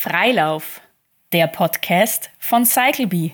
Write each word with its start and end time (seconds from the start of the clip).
Freilauf, 0.00 0.80
der 1.32 1.48
Podcast 1.48 2.30
von 2.38 2.64
CycleBee. 2.64 3.32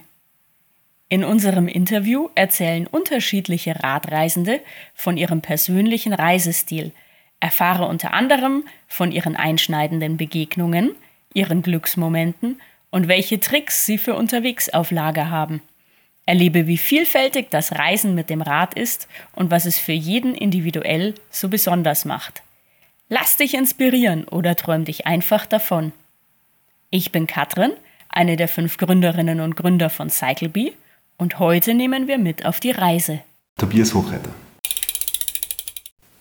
In 1.10 1.22
unserem 1.22 1.68
Interview 1.68 2.30
erzählen 2.34 2.86
unterschiedliche 2.86 3.82
Radreisende 3.82 4.62
von 4.94 5.18
ihrem 5.18 5.42
persönlichen 5.42 6.14
Reisestil, 6.14 6.92
erfahre 7.38 7.86
unter 7.86 8.14
anderem 8.14 8.64
von 8.88 9.12
ihren 9.12 9.36
einschneidenden 9.36 10.16
Begegnungen, 10.16 10.96
ihren 11.34 11.60
Glücksmomenten 11.60 12.62
und 12.88 13.08
welche 13.08 13.40
Tricks 13.40 13.84
sie 13.84 13.98
für 13.98 14.14
unterwegs 14.14 14.70
auf 14.70 14.90
Lager 14.90 15.28
haben. 15.28 15.60
Erlebe, 16.24 16.66
wie 16.66 16.78
vielfältig 16.78 17.50
das 17.50 17.72
Reisen 17.72 18.14
mit 18.14 18.30
dem 18.30 18.40
Rad 18.40 18.72
ist 18.72 19.06
und 19.34 19.50
was 19.50 19.66
es 19.66 19.78
für 19.78 19.92
jeden 19.92 20.34
individuell 20.34 21.14
so 21.28 21.50
besonders 21.50 22.06
macht. 22.06 22.42
Lass 23.10 23.36
dich 23.36 23.52
inspirieren 23.52 24.24
oder 24.24 24.56
träum 24.56 24.86
dich 24.86 25.06
einfach 25.06 25.44
davon. 25.44 25.92
Ich 26.96 27.10
bin 27.10 27.26
Katrin, 27.26 27.72
eine 28.08 28.36
der 28.36 28.46
fünf 28.46 28.76
Gründerinnen 28.76 29.40
und 29.40 29.56
Gründer 29.56 29.90
von 29.90 30.10
CycleBee 30.10 30.74
und 31.16 31.40
heute 31.40 31.74
nehmen 31.74 32.06
wir 32.06 32.18
mit 32.18 32.46
auf 32.46 32.60
die 32.60 32.70
Reise. 32.70 33.18
Tobias 33.58 33.92
Hochreiter. 33.94 34.30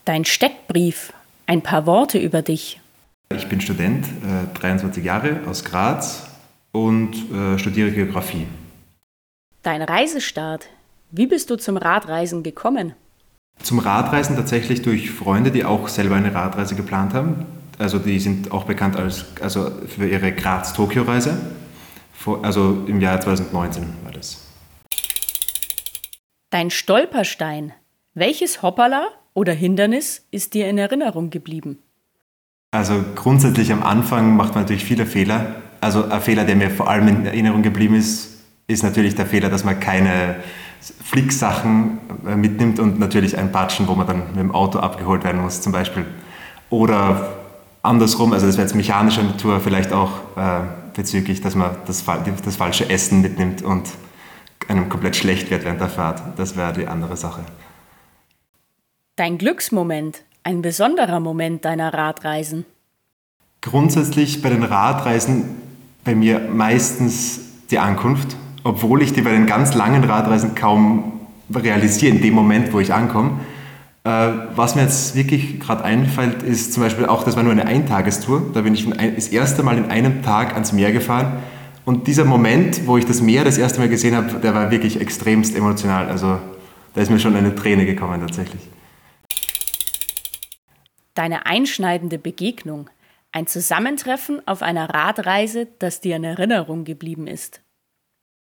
Dein 0.04 0.26
Steckbrief, 0.26 1.13
ein 1.46 1.62
paar 1.62 1.86
Worte 1.86 2.18
über 2.18 2.41
dich. 2.41 2.82
Ich 3.36 3.48
bin 3.49 3.62
Student, 3.62 4.08
äh, 4.08 4.58
23 4.58 5.05
Jahre, 5.05 5.41
aus 5.46 5.63
Graz 5.63 6.27
und 6.72 7.18
äh, 7.32 7.60
studiere 7.60 7.91
Geografie. 7.91 8.48
Dein 9.62 9.84
Reisestart, 9.84 10.70
wie 11.12 11.27
bist 11.27 11.52
du 11.52 11.55
zum 11.55 11.77
Radreisen 11.77 12.41
gekommen? 12.41 12.94
Zum 13.62 13.77
Radreisen 13.77 14.35
tatsächlich 14.35 14.82
durch 14.82 15.12
Freunde, 15.12 15.52
die 15.52 15.66
auch 15.66 15.88
selber 15.88 16.16
eine 16.16 16.34
Radreise 16.34 16.74
geplant 16.74 17.13
haben. 17.13 17.46
Also 17.77 18.00
die 18.00 18.20
sind 18.20 18.52
auch 18.52 18.66
bekannt 18.66 18.95
als, 18.95 19.26
also 19.41 19.72
für 19.88 20.08
ihre 20.08 20.32
Graz-Tokio-Reise. 20.32 21.38
Also 22.41 22.84
im 22.88 23.02
Jahr 23.02 23.20
2019 23.20 23.84
war 24.04 24.12
das. 24.12 24.48
Dein 26.49 26.70
Stolperstein. 26.70 27.74
Welches 28.13 28.62
Hoppala 28.62 29.07
oder 29.34 29.54
Hindernis 29.54 30.27
ist 30.32 30.54
dir 30.54 30.70
in 30.70 30.77
Erinnerung 30.77 31.32
geblieben? 31.32 31.80
Also 32.71 33.04
grundsätzlich 33.15 33.71
am 33.71 33.84
Anfang 33.84 34.35
macht 34.35 34.55
man 34.55 34.63
natürlich 34.63 34.85
viele 34.85 35.05
Fehler. 35.05 35.55
Also 35.82 36.05
ein 36.10 36.21
Fehler, 36.21 36.46
der 36.46 36.55
mir 36.55 36.70
vor 36.70 36.90
allem 36.90 37.08
in 37.08 37.26
Erinnerung 37.26 37.62
geblieben 37.62 37.96
ist, 37.96 38.41
ist 38.68 38.84
natürlich 38.84 39.15
der 39.15 39.26
Fehler, 39.26 39.49
dass 39.49 39.63
man 39.63 39.80
keine 39.80 40.37
Flicksachen 41.04 41.99
äh, 42.26 42.35
mitnimmt 42.35 42.80
und 42.80 42.99
natürlich 42.99 43.37
ein 43.37 43.52
Batschen, 43.52 43.87
wo 43.87 43.96
man 43.96 44.08
dann 44.08 44.27
mit 44.27 44.37
dem 44.37 44.52
Auto 44.54 44.80
abgeholt 44.80 45.24
werden 45.24 45.41
muss 45.41 45.62
zum 45.62 45.71
Beispiel. 45.71 46.05
Oder 46.70 47.43
andersrum, 47.84 48.34
also 48.34 48.48
das 48.48 48.57
wäre 48.57 48.65
jetzt 48.67 48.76
mechanischer 48.76 49.21
Natur, 49.21 49.59
vielleicht 49.59 49.93
auch 49.93 50.12
äh, 50.35 50.62
bezüglich, 50.95 51.41
dass 51.41 51.53
man 51.53 51.76
das, 51.85 52.03
das 52.43 52.55
falsche 52.55 52.90
Essen 52.90 53.21
mitnimmt 53.21 53.62
und 53.62 53.90
einem 54.67 54.90
komplett 54.90 55.15
schlecht 55.15 55.51
wird 55.51 55.65
während 55.65 55.81
der 55.81 55.90
Fahrt. 55.90 56.21
Das 56.37 56.57
wäre 56.57 56.73
die 56.73 56.87
andere 56.87 57.17
Sache. 57.17 57.43
Dein 59.15 59.37
Glücksmoment, 59.37 60.23
ein 60.43 60.62
besonderer 60.62 61.20
Moment 61.20 61.65
deiner 61.65 61.93
Radreisen? 61.93 62.65
Grundsätzlich 63.62 64.41
bei 64.41 64.50
den 64.50 64.63
Radreisen 64.63 65.62
bei 66.03 66.16
mir 66.16 66.40
meistens 66.40 67.41
die 67.69 67.78
Ankunft 67.78 68.35
obwohl 68.63 69.01
ich 69.01 69.13
die 69.13 69.22
bei 69.22 69.31
den 69.31 69.45
ganz 69.45 69.73
langen 69.73 70.03
Radreisen 70.03 70.56
kaum 70.56 71.19
realisiere 71.53 72.16
in 72.16 72.22
dem 72.22 72.34
Moment, 72.34 72.73
wo 72.73 72.79
ich 72.79 72.94
ankomme. 72.94 73.40
Äh, 74.06 74.09
was 74.56 74.75
mir 74.75 74.81
jetzt 74.81 75.16
wirklich 75.16 75.62
gerade 75.62 75.84
einfällt, 75.84 76.44
ist 76.44 76.73
zum 76.73 76.84
Beispiel 76.84 77.06
auch, 77.06 77.23
das 77.23 77.35
war 77.38 77.44
nur 77.44 77.53
eine 77.53 77.66
Eintagestour. 77.66 78.51
Da 78.53 78.62
bin 78.62 78.73
ich 78.73 78.88
das 78.90 79.29
erste 79.29 79.63
Mal 79.63 79.78
in 79.78 79.85
einem 79.85 80.22
Tag 80.23 80.53
ans 80.53 80.73
Meer 80.73 80.91
gefahren. 80.91 81.41
Und 81.85 82.07
dieser 82.07 82.25
Moment, 82.25 82.85
wo 82.85 82.97
ich 82.97 83.06
das 83.06 83.22
Meer 83.22 83.44
das 83.44 83.57
erste 83.57 83.79
Mal 83.79 83.90
gesehen 83.90 84.16
habe, 84.16 84.40
der 84.40 84.53
war 84.53 84.72
wirklich 84.72 85.00
extremst 85.00 85.56
emotional. 85.56 86.09
Also 86.09 86.40
da 86.94 87.02
ist 87.02 87.12
mir 87.12 87.19
schon 87.19 87.36
eine 87.36 87.56
Träne 87.56 87.86
gekommen 87.86 88.19
tatsächlich. 88.19 88.62
Deine 91.16 91.46
einschneidende 91.46 92.18
Begegnung. 92.18 92.90
Ein 93.31 93.47
Zusammentreffen 93.47 94.46
auf 94.47 94.62
einer 94.62 94.90
Radreise, 94.90 95.68
das 95.80 96.02
dir 96.02 96.18
in 96.18 96.24
Erinnerung 96.24 96.84
geblieben 96.84 97.28
ist. 97.28 97.62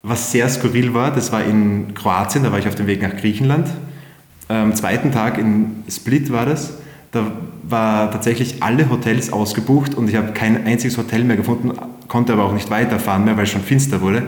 Was 0.03 0.31
sehr 0.31 0.49
skurril 0.49 0.95
war, 0.95 1.13
das 1.13 1.33
war 1.33 1.43
in 1.43 1.95
Kroatien, 1.95 2.45
da 2.45 2.53
war 2.53 2.59
ich 2.59 2.69
auf 2.69 2.77
dem 2.77 2.87
Weg 2.87 3.03
nach 3.03 3.17
Griechenland. 3.17 3.69
Am 4.49 4.75
zweiten 4.75 5.13
Tag 5.13 5.39
in 5.39 5.85
Split 5.89 6.33
war 6.33 6.47
das. 6.47 6.75
Da 7.13 7.33
war 7.63 8.11
tatsächlich 8.11 8.63
alle 8.63 8.91
Hotels 8.91 9.33
ausgebucht 9.33 9.95
und 9.95 10.09
ich 10.09 10.17
habe 10.17 10.33
kein 10.33 10.67
einziges 10.67 10.99
Hotel 10.99 11.25
mehr 11.25 11.37
gefunden, 11.37 11.73
konnte 12.07 12.33
aber 12.33 12.45
auch 12.45 12.53
nicht 12.53 12.71
weiterfahren 12.71 13.25
mehr, 13.25 13.37
weil 13.37 13.45
es 13.45 13.51
schon 13.51 13.63
finster 13.63 14.01
wurde. 14.01 14.25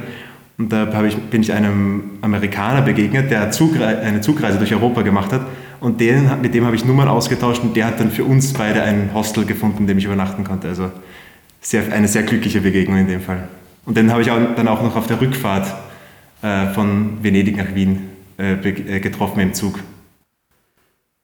Und 0.59 0.71
da 0.71 1.05
ich, 1.05 1.17
bin 1.17 1.41
ich 1.41 1.53
einem 1.55 2.03
Amerikaner 2.21 2.83
begegnet, 2.83 3.31
der 3.31 3.41
eine 3.41 4.21
Zugreise 4.21 4.59
durch 4.59 4.75
Europa 4.75 5.01
gemacht 5.01 5.33
hat. 5.33 5.47
Und 5.81 6.01
den, 6.01 6.31
mit 6.43 6.53
dem 6.53 6.67
habe 6.67 6.77
ich 6.77 6.85
Nummern 6.85 7.09
ausgetauscht 7.09 7.63
und 7.63 7.75
der 7.75 7.87
hat 7.87 7.99
dann 7.99 8.11
für 8.11 8.25
uns 8.25 8.53
beide 8.53 8.83
ein 8.83 9.11
Hostel 9.15 9.47
gefunden, 9.47 9.79
in 9.79 9.87
dem 9.87 9.97
ich 9.97 10.05
übernachten 10.05 10.45
konnte. 10.45 10.69
Also 10.69 10.91
sehr, 11.63 11.91
eine 11.91 12.09
sehr 12.09 12.25
glückliche 12.25 12.61
Begegnung 12.61 12.99
in 12.99 13.07
dem 13.07 13.23
Fall. 13.23 13.49
Und 13.87 13.97
den 13.97 14.13
habe 14.13 14.21
ich 14.21 14.31
auch, 14.31 14.39
dann 14.55 14.69
auch 14.69 14.83
noch 14.83 14.97
auf 14.97 15.07
der 15.07 15.19
Rückfahrt 15.19 15.75
äh, 16.43 16.67
von 16.75 17.23
Venedig 17.23 17.57
nach 17.57 17.75
Wien 17.75 18.11
äh, 18.39 18.53
äh, 18.53 19.01
getroffen 19.01 19.41
im 19.41 19.55
Zug. 19.55 19.79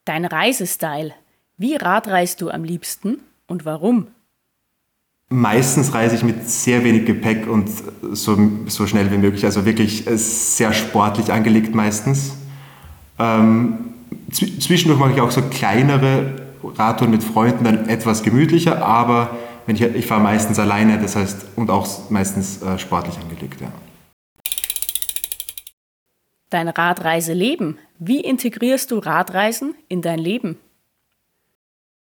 Dein 0.07 0.25
Reisestyle. 0.25 1.13
Wie 1.59 1.75
radreist 1.75 2.41
du 2.41 2.49
am 2.49 2.63
liebsten 2.63 3.19
und 3.49 3.65
warum? 3.65 4.07
Meistens 5.29 5.95
reise 5.95 6.15
ich 6.15 6.23
mit 6.23 6.49
sehr 6.49 6.85
wenig 6.85 7.07
Gepäck 7.07 7.49
und 7.49 7.69
so, 8.13 8.39
so 8.69 8.87
schnell 8.87 9.11
wie 9.11 9.19
möglich. 9.19 9.45
Also 9.45 9.65
wirklich 9.65 10.07
äh, 10.07 10.17
sehr 10.17 10.73
sportlich 10.73 11.33
angelegt 11.33 11.75
meistens. 11.75 12.37
Ähm, 13.19 13.79
zwischendurch 14.31 15.01
mache 15.01 15.13
ich 15.15 15.21
auch 15.21 15.33
so 15.33 15.43
kleinere 15.43 16.37
Radtouren 16.63 17.11
mit 17.11 17.25
Freunden, 17.25 17.65
dann 17.65 17.89
etwas 17.89 18.23
gemütlicher, 18.23 18.87
aber 18.87 19.37
wenn 19.67 19.75
ich, 19.75 19.83
ich 19.83 20.07
fahre 20.07 20.21
meistens 20.21 20.61
alleine, 20.61 21.01
das 21.01 21.17
heißt, 21.17 21.47
und 21.57 21.69
auch 21.69 22.11
meistens 22.11 22.63
äh, 22.63 22.79
sportlich 22.79 23.19
angelegt, 23.19 23.61
ja. 23.61 23.73
Dein 26.51 26.69
Radreiseleben. 26.69 27.79
Wie 27.99 28.21
integrierst 28.21 28.91
du 28.91 28.99
Radreisen 28.99 29.75
in 29.89 30.03
dein 30.03 30.19
Leben? 30.19 30.57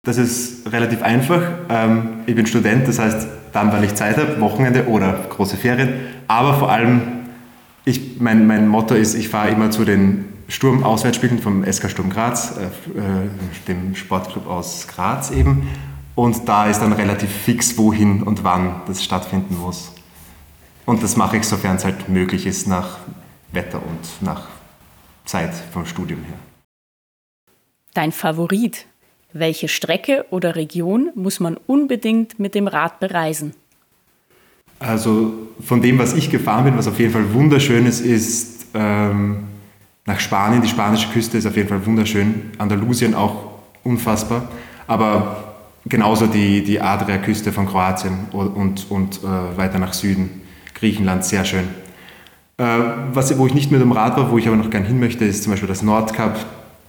Das 0.05 0.19
ist 0.19 0.71
relativ 0.71 1.03
einfach. 1.03 1.43
Ähm, 1.69 2.21
ich 2.27 2.37
bin 2.37 2.47
Student, 2.47 2.87
das 2.87 3.01
heißt, 3.01 3.27
dann, 3.53 3.73
wenn 3.73 3.83
ich 3.83 3.97
Zeit 3.97 4.17
habe, 4.19 4.41
Wochenende 4.41 4.87
oder 4.87 5.15
große 5.31 5.57
Ferien. 5.57 5.95
Aber 6.29 6.55
vor 6.55 6.71
allem, 6.71 7.27
ich, 7.85 8.21
mein, 8.21 8.47
mein 8.47 8.69
Motto 8.69 8.95
ist, 8.95 9.15
ich 9.15 9.29
fahre 9.29 9.51
immer 9.51 9.73
zu 9.73 9.85
den 9.85 10.27
Sturm-Auswärtsspielen 10.49 11.41
vom 11.41 11.65
SK 11.65 11.91
Sturm 11.91 12.11
Graz, 12.11 12.57
äh, 12.57 12.99
äh, 12.99 13.29
dem 13.67 13.97
Sportclub 13.97 14.47
aus 14.47 14.87
Graz 14.87 15.33
eben. 15.33 15.69
Und 16.15 16.49
da 16.49 16.67
ist 16.67 16.79
dann 16.79 16.93
relativ 16.93 17.31
fix, 17.31 17.77
wohin 17.77 18.23
und 18.23 18.45
wann 18.45 18.83
das 18.87 19.03
stattfinden 19.03 19.59
muss. 19.59 19.93
Und 20.85 21.03
das 21.03 21.17
mache 21.17 21.39
ich, 21.39 21.45
sofern 21.45 21.77
es 21.77 21.85
halt 21.85 22.09
möglich 22.09 22.47
ist, 22.47 22.69
nach 22.69 22.99
Wetter 23.57 23.83
und 23.85 24.23
nach 24.25 24.47
Zeit 25.25 25.53
vom 25.73 25.85
Studium 25.85 26.23
her. 26.23 26.39
Dein 27.95 28.13
Favorit? 28.13 28.87
Welche 29.33 29.69
Strecke 29.69 30.25
oder 30.31 30.55
Region 30.55 31.11
muss 31.15 31.41
man 31.41 31.57
unbedingt 31.67 32.39
mit 32.39 32.55
dem 32.55 32.69
Rad 32.69 33.01
bereisen? 33.01 33.55
Also 34.79 35.33
von 35.61 35.83
dem, 35.83 35.99
was 35.99 36.15
ich 36.15 36.31
gefahren 36.31 36.65
bin, 36.65 36.79
was 36.79 36.87
auf 36.87 36.99
jeden 36.99 37.13
Fall 37.13 37.33
wunderschön 37.33 37.87
ist, 37.87 38.01
ist 38.01 38.67
ähm, 38.75 39.45
nach 40.05 40.21
Spanien. 40.21 40.63
Die 40.63 40.69
spanische 40.69 41.09
Küste 41.09 41.39
ist 41.39 41.47
auf 41.47 41.57
jeden 41.57 41.69
Fall 41.69 41.85
wunderschön. 41.85 42.53
Andalusien 42.59 43.15
auch 43.15 43.51
unfassbar. 43.83 44.49
Aber 44.87 45.55
genauso 45.87 46.27
die, 46.27 46.63
die 46.63 46.81
Adria-Küste 46.81 47.53
von 47.53 47.67
Kroatien 47.67 48.27
und, 48.33 48.91
und 48.91 49.21
äh, 49.23 49.57
weiter 49.57 49.79
nach 49.79 49.95
Süden, 49.95 50.43
Griechenland, 50.75 51.25
sehr 51.25 51.45
schön. 51.45 51.69
Äh, 52.59 52.65
was, 53.13 53.37
wo 53.39 53.47
ich 53.47 53.55
nicht 53.55 53.71
mit 53.71 53.81
dem 53.81 53.93
Rad 53.93 54.17
war, 54.17 54.31
wo 54.31 54.39
ich 54.39 54.47
aber 54.47 54.57
noch 54.57 54.71
gern 54.71 54.85
hin 54.85 54.99
möchte, 54.99 55.25
ist 55.25 55.43
zum 55.43 55.53
Beispiel 55.53 55.69
das 55.69 55.83
Nordkap. 55.83 56.39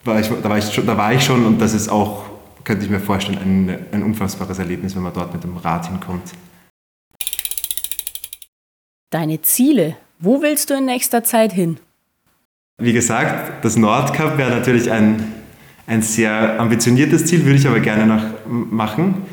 War 0.06 0.20
ich, 0.20 0.30
da, 0.30 0.50
war 0.50 0.58
ich 0.58 0.74
schon, 0.74 0.86
da 0.86 0.98
war 0.98 1.14
ich 1.14 1.24
schon 1.24 1.46
und 1.46 1.60
das 1.60 1.74
ist 1.74 1.90
auch, 1.90 2.24
könnte 2.64 2.86
ich 2.86 2.92
mir 2.92 3.00
vorstellen, 3.00 3.38
ein, 3.38 3.80
ein 3.92 4.04
unfassbares 4.04 4.60
Erlebnis, 4.60 4.96
wenn 4.96 5.04
man 5.04 5.14
dort 5.14 5.34
mit 5.34 5.44
dem 5.44 5.58
Rad 5.58 5.88
hinkommt. 5.88 6.32
Deine 9.10 9.42
Ziele, 9.42 9.98
wo 10.20 10.42
willst 10.42 10.70
du 10.70 10.76
in 10.76 10.86
nächster 10.86 11.24
Zeit 11.24 11.54
hin? 11.54 11.78
Wie 12.78 12.94
gesagt, 12.94 13.64
das 13.66 13.76
Nordkap 13.76 14.38
wäre 14.38 14.52
natürlich 14.52 14.92
ein 14.92 15.38
ein 15.88 16.02
sehr 16.02 16.60
ambitioniertes 16.60 17.26
Ziel, 17.26 17.46
würde 17.46 17.58
ich 17.58 17.66
aber 17.66 17.80
gerne 17.80 18.06
noch 18.06 18.24
machen. 18.48 19.24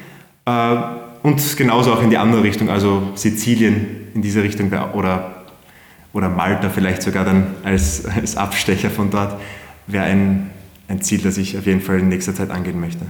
Äh, 0.47 0.77
und 1.23 1.57
genauso 1.57 1.93
auch 1.93 2.03
in 2.03 2.11
die 2.11 2.17
andere 2.17 2.45
Richtung, 2.45 2.71
also 2.71 3.11
Sizilien 3.17 4.09
in 4.15 4.23
diese 4.23 4.43
Richtung 4.43 4.71
oder, 4.93 5.34
oder 6.15 6.31
Malta 6.31 6.71
vielleicht 6.71 7.03
sogar 7.03 7.27
dann 7.27 7.49
als, 7.65 8.07
als 8.07 8.37
Abstecher 8.37 8.89
von 8.89 9.11
dort, 9.11 9.39
wäre 9.87 10.05
ein, 10.05 10.51
ein 10.89 11.03
Ziel, 11.03 11.21
das 11.21 11.37
ich 11.37 11.59
auf 11.59 11.67
jeden 11.67 11.83
Fall 11.83 11.99
in 11.99 12.09
nächster 12.09 12.35
Zeit 12.35 12.51
angehen 12.51 12.81
möchte. 12.81 13.05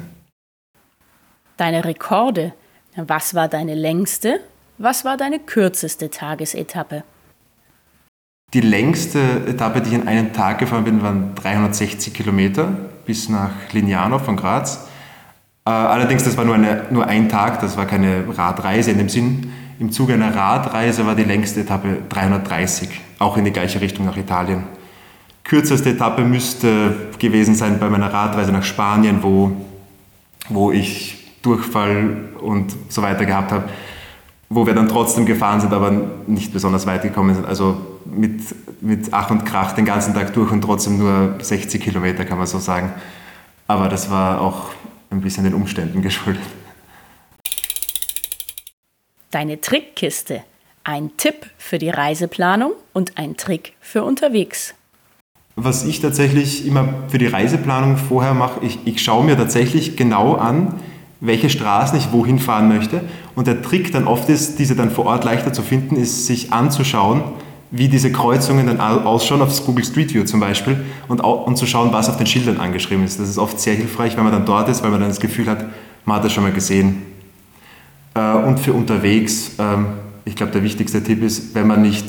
Deine 1.56 1.84
Rekorde, 1.84 2.52
was 2.96 3.34
war 3.34 3.46
deine 3.46 3.74
längste 3.74 4.40
Was 4.76 5.04
war 5.04 5.16
deine 5.16 5.38
kürzeste 5.38 6.10
Tagesetappe? 6.10 7.04
Die 8.52 8.60
längste 8.60 9.20
Etappe, 9.46 9.80
die 9.80 9.90
ich 9.90 9.94
in 9.94 10.08
einem 10.08 10.32
Tag 10.32 10.58
gefahren 10.58 10.84
bin, 10.84 11.00
waren 11.00 11.34
360 11.36 12.12
Kilometer 12.12 12.72
bis 13.06 13.28
nach 13.28 13.52
Lignano 13.72 14.18
von 14.18 14.36
Graz. 14.36 14.88
Äh, 15.66 15.70
allerdings, 15.70 16.24
das 16.24 16.36
war 16.36 16.44
nur, 16.44 16.56
eine, 16.56 16.84
nur 16.90 17.06
ein 17.06 17.30
Tag, 17.30 17.60
das 17.60 17.76
war 17.78 17.86
keine 17.86 18.24
Radreise 18.36 18.90
in 18.90 18.98
dem 18.98 19.08
Sinn. 19.08 19.50
Im 19.78 19.90
Zuge 19.90 20.12
einer 20.12 20.34
Radreise 20.34 21.06
war 21.06 21.14
die 21.14 21.24
längste 21.24 21.62
Etappe 21.62 22.02
330, 22.10 22.88
auch 23.18 23.38
in 23.38 23.46
die 23.46 23.50
gleiche 23.50 23.80
Richtung 23.80 24.04
nach 24.04 24.16
Italien. 24.16 24.64
Kürzeste 25.42 25.90
Etappe 25.90 26.22
müsste 26.22 26.94
gewesen 27.18 27.54
sein 27.54 27.78
bei 27.78 27.88
meiner 27.88 28.12
Radreise 28.12 28.52
nach 28.52 28.62
Spanien, 28.62 29.22
wo, 29.22 29.52
wo 30.50 30.70
ich 30.70 31.32
Durchfall 31.42 32.28
und 32.40 32.74
so 32.90 33.00
weiter 33.00 33.24
gehabt 33.24 33.50
habe, 33.50 33.64
wo 34.50 34.66
wir 34.66 34.74
dann 34.74 34.88
trotzdem 34.88 35.24
gefahren 35.24 35.60
sind, 35.60 35.72
aber 35.72 35.92
nicht 36.26 36.52
besonders 36.52 36.86
weit 36.86 37.02
gekommen 37.02 37.34
sind. 37.34 37.46
Also 37.46 37.78
mit, 38.04 38.42
mit 38.82 39.08
Ach 39.12 39.30
und 39.30 39.44
Krach 39.46 39.72
den 39.72 39.86
ganzen 39.86 40.12
Tag 40.12 40.34
durch 40.34 40.52
und 40.52 40.60
trotzdem 40.60 40.98
nur 40.98 41.36
60 41.40 41.82
Kilometer, 41.82 42.26
kann 42.26 42.36
man 42.36 42.46
so 42.46 42.58
sagen. 42.58 42.92
Aber 43.66 43.88
das 43.88 44.10
war 44.10 44.42
auch 44.42 44.68
ein 45.14 45.20
bisschen 45.20 45.44
den 45.44 45.54
Umständen 45.54 46.02
geschuldet. 46.02 46.42
Deine 49.30 49.60
Trickkiste. 49.60 50.44
Ein 50.84 51.16
Tipp 51.16 51.50
für 51.56 51.78
die 51.78 51.88
Reiseplanung 51.88 52.72
und 52.92 53.16
ein 53.16 53.36
Trick 53.36 53.72
für 53.80 54.04
unterwegs. 54.04 54.74
Was 55.56 55.84
ich 55.84 56.00
tatsächlich 56.00 56.66
immer 56.66 57.04
für 57.08 57.18
die 57.18 57.26
Reiseplanung 57.26 57.96
vorher 57.96 58.34
mache, 58.34 58.64
ich, 58.64 58.78
ich 58.84 59.02
schaue 59.02 59.24
mir 59.24 59.36
tatsächlich 59.36 59.96
genau 59.96 60.34
an, 60.34 60.80
welche 61.20 61.48
Straßen 61.48 61.96
ich 61.96 62.12
wohin 62.12 62.38
fahren 62.38 62.68
möchte. 62.68 63.02
Und 63.34 63.46
der 63.46 63.62
Trick 63.62 63.92
dann 63.92 64.06
oft 64.06 64.28
ist, 64.28 64.58
diese 64.58 64.76
dann 64.76 64.90
vor 64.90 65.06
Ort 65.06 65.24
leichter 65.24 65.52
zu 65.52 65.62
finden, 65.62 65.96
ist, 65.96 66.26
sich 66.26 66.52
anzuschauen, 66.52 67.22
wie 67.76 67.88
diese 67.88 68.12
Kreuzungen 68.12 68.66
dann 68.66 68.80
ausschauen, 68.80 69.42
auf 69.42 69.64
Google 69.66 69.84
Street 69.84 70.14
View 70.14 70.24
zum 70.24 70.40
Beispiel, 70.40 70.84
und, 71.08 71.20
und 71.20 71.56
zu 71.56 71.66
schauen, 71.66 71.92
was 71.92 72.08
auf 72.08 72.16
den 72.16 72.26
Schildern 72.26 72.58
angeschrieben 72.58 73.04
ist. 73.04 73.18
Das 73.18 73.28
ist 73.28 73.38
oft 73.38 73.58
sehr 73.58 73.74
hilfreich, 73.74 74.16
wenn 74.16 74.24
man 74.24 74.32
dann 74.32 74.46
dort 74.46 74.68
ist, 74.68 74.82
weil 74.82 74.90
man 74.90 75.00
dann 75.00 75.08
das 75.08 75.20
Gefühl 75.20 75.46
hat, 75.46 75.64
man 76.04 76.16
hat 76.16 76.24
das 76.24 76.32
schon 76.32 76.44
mal 76.44 76.52
gesehen. 76.52 77.02
Äh, 78.14 78.32
und 78.34 78.60
für 78.60 78.72
unterwegs, 78.72 79.52
ähm, 79.58 79.86
ich 80.24 80.36
glaube, 80.36 80.52
der 80.52 80.62
wichtigste 80.62 81.02
Tipp 81.02 81.22
ist, 81.22 81.54
wenn 81.54 81.66
man 81.66 81.82
nicht 81.82 82.06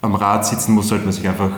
am 0.00 0.14
Rad 0.14 0.46
sitzen 0.46 0.72
muss, 0.72 0.88
sollte 0.88 1.04
man 1.04 1.12
sich 1.12 1.28
einfach 1.28 1.50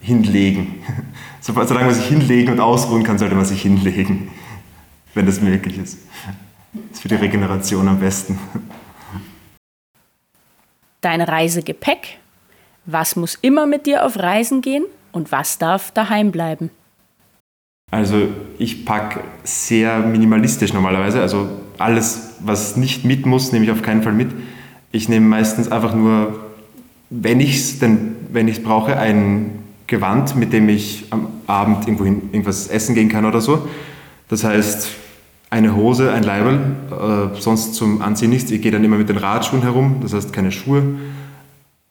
hinlegen. 0.00 0.76
Solange 1.40 1.86
man 1.86 1.94
sich 1.94 2.06
hinlegen 2.06 2.52
und 2.52 2.60
ausruhen 2.60 3.02
kann, 3.02 3.18
sollte 3.18 3.34
man 3.34 3.44
sich 3.44 3.62
hinlegen 3.62 4.28
wenn 5.14 5.26
das 5.26 5.40
möglich 5.40 5.78
ist. 5.78 5.98
Das 6.72 6.82
ist 6.92 7.02
für 7.02 7.08
die 7.08 7.14
Regeneration 7.14 7.88
am 7.88 7.98
besten. 7.98 8.38
Dein 11.00 11.22
Reisegepäck. 11.22 12.18
Was 12.86 13.16
muss 13.16 13.36
immer 13.42 13.66
mit 13.66 13.86
dir 13.86 14.06
auf 14.06 14.16
Reisen 14.16 14.60
gehen 14.60 14.84
und 15.10 15.32
was 15.32 15.58
darf 15.58 15.90
daheim 15.90 16.30
bleiben? 16.30 16.70
Also 17.90 18.28
ich 18.58 18.84
packe 18.84 19.20
sehr 19.42 19.98
minimalistisch 19.98 20.72
normalerweise. 20.72 21.20
Also 21.20 21.48
alles, 21.78 22.36
was 22.40 22.76
nicht 22.76 23.04
mit 23.04 23.26
muss, 23.26 23.50
nehme 23.50 23.64
ich 23.64 23.72
auf 23.72 23.82
keinen 23.82 24.02
Fall 24.02 24.12
mit. 24.12 24.28
Ich 24.92 25.08
nehme 25.08 25.26
meistens 25.26 25.70
einfach 25.70 25.94
nur, 25.94 26.38
wenn 27.10 27.40
ich 27.40 27.56
es 27.56 27.80
wenn 27.80 28.48
ich 28.48 28.62
brauche, 28.62 28.96
ein 28.96 29.64
Gewand, 29.88 30.36
mit 30.36 30.52
dem 30.52 30.68
ich 30.68 31.06
am 31.10 31.28
Abend 31.48 31.88
irgendwo 31.88 32.04
irgendwas 32.04 32.68
essen 32.68 32.94
gehen 32.94 33.08
kann 33.08 33.24
oder 33.24 33.40
so. 33.40 33.68
Das 34.28 34.44
heißt, 34.44 34.90
eine 35.50 35.74
Hose, 35.74 36.12
ein 36.12 36.22
Leiberl, 36.22 36.76
äh, 36.90 37.40
sonst 37.40 37.74
zum 37.74 38.02
Anziehen 38.02 38.30
nichts. 38.30 38.50
Ich 38.50 38.62
gehe 38.62 38.72
dann 38.72 38.84
immer 38.84 38.96
mit 38.96 39.08
den 39.08 39.16
Radschuhen 39.16 39.62
herum, 39.62 39.96
das 40.02 40.12
heißt 40.12 40.32
keine 40.32 40.52
Schuhe 40.52 40.82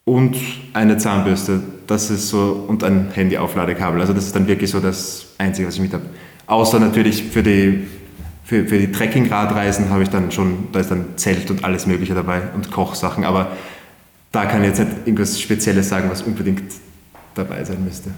und 0.05 0.37
eine 0.73 0.97
Zahnbürste. 0.97 1.61
Das 1.87 2.09
ist 2.09 2.29
so 2.29 2.65
und 2.67 2.83
ein 2.83 3.11
Handy-Aufladekabel. 3.11 3.99
Also 3.99 4.13
das 4.13 4.25
ist 4.27 4.35
dann 4.35 4.47
wirklich 4.47 4.71
so 4.71 4.79
das 4.79 5.33
Einzige, 5.37 5.67
was 5.67 5.75
ich 5.75 5.81
mit 5.81 5.93
habe. 5.93 6.05
Außer 6.47 6.79
natürlich 6.79 7.23
für 7.23 7.43
die 7.43 7.87
für, 8.45 8.67
für 8.67 8.77
die 8.77 8.91
Trekking-Radreisen 8.91 9.89
habe 9.89 10.03
ich 10.03 10.09
dann 10.09 10.31
schon, 10.31 10.67
da 10.71 10.79
ist 10.79 10.91
dann 10.91 11.17
Zelt 11.17 11.49
und 11.49 11.63
alles 11.63 11.87
Mögliche 11.87 12.13
dabei 12.13 12.43
und 12.53 12.71
Kochsachen, 12.71 13.25
aber 13.25 13.51
da 14.31 14.45
kann 14.45 14.61
ich 14.61 14.67
jetzt 14.67 14.79
nicht 14.79 14.91
irgendwas 15.05 15.41
Spezielles 15.41 15.89
sagen, 15.89 16.11
was 16.11 16.21
unbedingt 16.21 16.71
dabei 17.33 17.63
sein 17.63 17.83
müsste. 17.83 18.11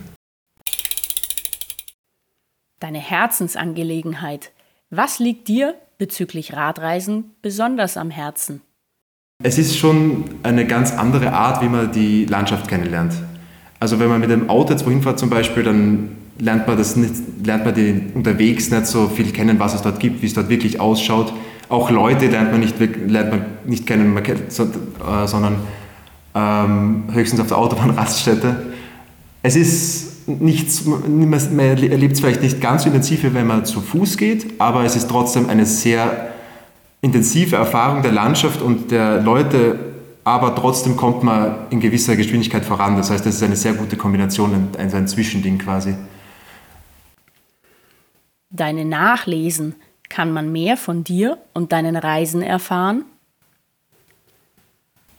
Deine 2.79 2.99
Herzensangelegenheit. 2.99 4.51
Was 4.89 5.19
liegt 5.19 5.47
dir 5.47 5.75
bezüglich 5.97 6.53
Radreisen 6.53 7.35
besonders 7.41 7.95
am 7.95 8.09
Herzen? 8.09 8.61
Es 9.43 9.59
ist 9.59 9.77
schon 9.77 10.23
eine 10.41 10.65
ganz 10.65 10.93
andere 10.93 11.31
Art, 11.31 11.61
wie 11.61 11.69
man 11.69 11.91
die 11.91 12.25
Landschaft 12.25 12.67
kennenlernt. 12.67 13.13
Also 13.79 13.99
wenn 13.99 14.09
man 14.09 14.19
mit 14.19 14.31
dem 14.31 14.49
Auto 14.49 14.71
jetzt 14.71 14.83
wohin 14.83 15.03
fährt 15.03 15.19
zum 15.19 15.29
Beispiel, 15.29 15.61
dann 15.61 16.09
lernt 16.39 16.65
man, 16.65 16.75
das 16.75 16.95
nicht, 16.95 17.13
lernt 17.45 17.63
man 17.63 17.75
die 17.75 18.01
unterwegs 18.15 18.71
nicht 18.71 18.87
so 18.87 19.07
viel 19.07 19.31
kennen, 19.31 19.59
was 19.59 19.75
es 19.75 19.83
dort 19.83 19.99
gibt, 19.99 20.23
wie 20.23 20.25
es 20.25 20.33
dort 20.33 20.49
wirklich 20.49 20.79
ausschaut. 20.79 21.33
Auch 21.69 21.91
Leute 21.91 22.25
lernt 22.25 22.51
man 22.51 22.61
nicht, 22.61 22.79
lernt 22.79 23.29
man 23.29 23.45
nicht 23.65 23.85
kennen, 23.85 24.17
äh, 24.17 25.27
sondern 25.27 25.57
ähm, 26.33 27.03
höchstens 27.11 27.39
auf 27.39 27.47
der 27.47 27.59
Autobahnraststätte. 27.59 28.65
Es 29.43 29.55
ist 29.55 30.27
nichts, 30.27 30.83
man 30.85 31.59
erlebt 31.59 32.13
es 32.13 32.21
vielleicht 32.21 32.41
nicht 32.41 32.59
ganz 32.59 32.83
so 32.83 32.89
intensiv, 32.89 33.19
wenn 33.21 33.45
man 33.45 33.65
zu 33.65 33.81
Fuß 33.81 34.17
geht, 34.17 34.59
aber 34.59 34.83
es 34.83 34.95
ist 34.95 35.07
trotzdem 35.11 35.47
eine 35.47 35.67
sehr 35.67 36.33
intensive 37.07 37.55
Erfahrung 37.55 38.01
der 38.01 38.11
Landschaft 38.11 38.61
und 38.61 38.91
der 38.91 39.21
Leute, 39.21 39.79
aber 40.23 40.55
trotzdem 40.55 40.95
kommt 40.97 41.23
man 41.23 41.67
in 41.69 41.79
gewisser 41.79 42.15
Geschwindigkeit 42.15 42.65
voran. 42.65 42.97
Das 42.97 43.09
heißt, 43.09 43.25
das 43.25 43.35
ist 43.35 43.43
eine 43.43 43.55
sehr 43.55 43.73
gute 43.73 43.95
Kombination, 43.95 44.69
ein, 44.77 44.93
ein 44.93 45.07
Zwischending 45.07 45.57
quasi. 45.57 45.95
Deine 48.49 48.85
Nachlesen, 48.85 49.75
kann 50.09 50.31
man 50.31 50.51
mehr 50.51 50.77
von 50.77 51.03
dir 51.03 51.37
und 51.53 51.73
deinen 51.73 51.97
Reisen 51.97 52.41
erfahren? 52.41 53.03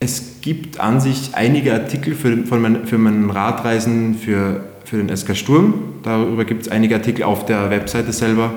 Es 0.01 0.41
gibt 0.41 0.81
an 0.81 1.01
sich 1.01 1.35
einige 1.35 1.75
Artikel 1.75 2.15
für, 2.15 2.47
von 2.47 2.63
mein, 2.63 2.87
für 2.87 2.97
meinen 2.97 3.31
Radreisen, 3.31 4.15
für 4.15 4.65
für 4.89 4.97
den 5.03 5.15
SK 5.15 5.37
Sturm. 5.37 5.75
Darüber 6.03 6.45
gibt 6.45 6.63
es 6.63 6.69
einige 6.69 6.95
Artikel 6.95 7.23
auf 7.23 7.45
der 7.45 7.71
Webseite 7.71 8.13
selber 8.13 8.53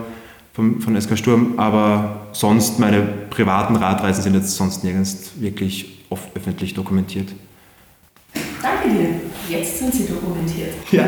von, 0.54 0.82
von 0.82 1.00
SK 1.00 1.18
Sturm, 1.18 1.54
aber 1.58 2.28
sonst 2.34 2.80
meine 2.80 3.02
privaten 3.02 3.76
Radreisen 3.76 4.24
sind 4.24 4.36
jetzt 4.36 4.56
sonst 4.56 4.84
nirgends 4.84 5.32
wirklich 5.40 6.06
oft 6.10 6.36
öffentlich 6.36 6.74
dokumentiert. 6.74 7.30
Danke 8.62 8.90
dir. 8.90 9.58
Jetzt 9.58 9.80
sind 9.80 9.94
sie 9.94 10.08
dokumentiert. 10.08 10.74
Ja, 10.92 11.08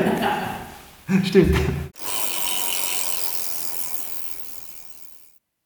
stimmt. 1.23 1.55